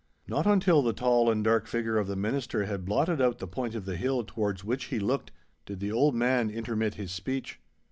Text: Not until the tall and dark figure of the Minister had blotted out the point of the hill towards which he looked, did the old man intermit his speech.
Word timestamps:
Not 0.27 0.47
until 0.47 0.81
the 0.81 0.93
tall 0.93 1.29
and 1.29 1.43
dark 1.43 1.67
figure 1.67 1.99
of 1.99 2.07
the 2.07 2.15
Minister 2.15 2.65
had 2.65 2.85
blotted 2.85 3.21
out 3.21 3.37
the 3.37 3.45
point 3.45 3.75
of 3.75 3.85
the 3.85 3.97
hill 3.97 4.23
towards 4.23 4.63
which 4.63 4.85
he 4.85 4.97
looked, 4.97 5.31
did 5.67 5.79
the 5.79 5.91
old 5.91 6.15
man 6.15 6.49
intermit 6.49 6.95
his 6.95 7.11
speech. 7.11 7.59